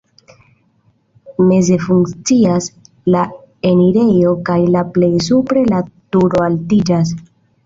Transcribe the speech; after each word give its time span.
Meze 1.49 1.75
funkcias 1.83 2.69
la 3.17 3.25
enirejo 3.73 4.33
kaj 4.49 4.57
la 4.77 4.83
plej 4.97 5.11
supre 5.29 5.67
la 5.75 5.85
turo 6.17 6.43
altiĝas. 6.49 7.15